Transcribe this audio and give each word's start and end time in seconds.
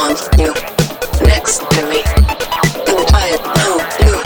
want 0.00 0.18
you 0.38 0.54
next 1.26 1.58
to 1.58 1.80
me. 1.86 2.00
And 2.88 3.04
I 3.12 3.36
know 3.56 3.76
you 4.00 4.16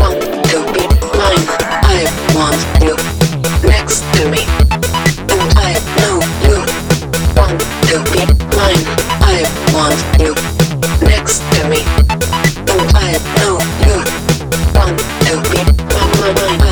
want 0.00 0.20
to 0.48 0.58
be 0.72 0.84
mine. 1.18 1.44
I 1.84 2.08
want 2.34 2.60
you 2.84 2.96
next 3.68 4.00
to 4.14 4.22
me. 4.32 4.42
And 5.34 5.50
I 5.60 5.72
know 5.98 6.16
you 6.48 6.56
want 7.36 7.60
to 7.88 7.96
be 8.12 8.22
mine. 8.56 8.84
I 9.20 9.44
want 9.74 10.00
you 10.22 10.32
next 11.06 11.38
to 11.52 11.68
me. 11.68 11.80
And 12.72 12.88
I 12.96 13.12
know 13.36 13.54
you 13.84 13.96
want 14.74 14.98
to 15.26 15.34
be 15.50 15.60
mine. 16.20 16.63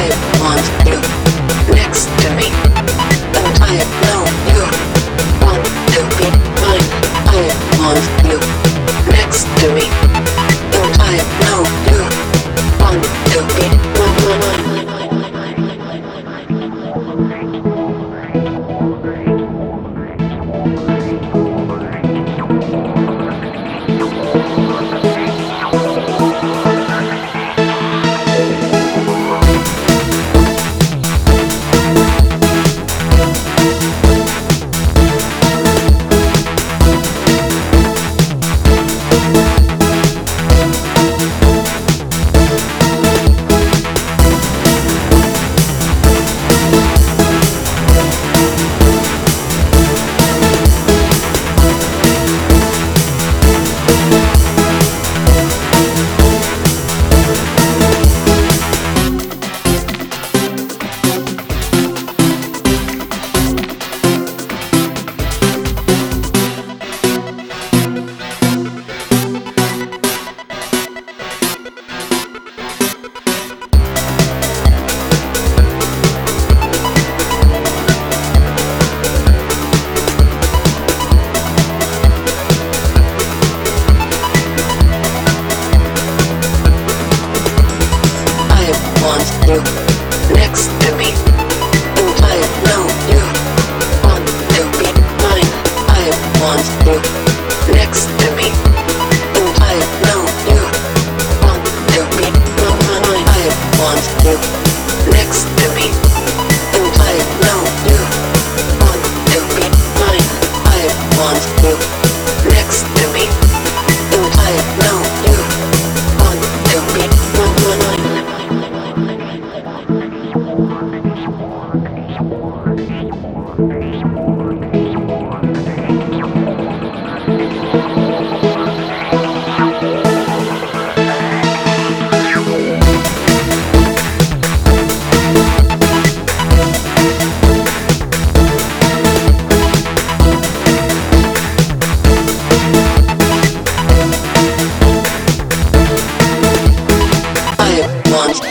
Next 97.93 98.05
to 98.21 98.37
me. 98.37 98.42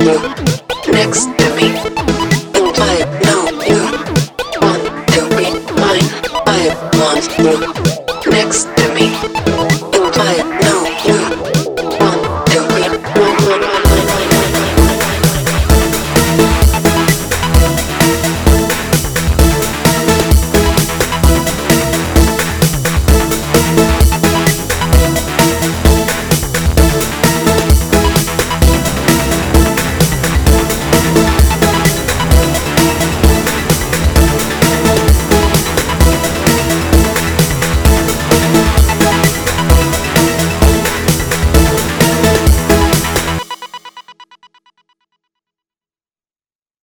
Next. 0.02 1.41